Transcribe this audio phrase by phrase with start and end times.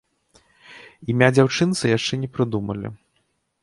[1.15, 2.87] Імя дзяўчынцы яшчэ не прыдумалі.